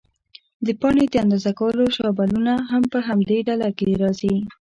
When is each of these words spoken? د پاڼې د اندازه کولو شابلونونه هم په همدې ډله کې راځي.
د 0.65 0.67
پاڼې 0.79 1.05
د 1.09 1.15
اندازه 1.23 1.51
کولو 1.59 1.85
شابلونونه 1.97 2.53
هم 2.71 2.83
په 2.93 2.99
همدې 3.07 3.37
ډله 3.47 3.69
کې 3.77 3.87
راځي. 4.01 4.35